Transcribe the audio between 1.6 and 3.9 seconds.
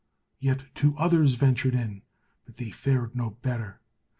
in, but they fared no better.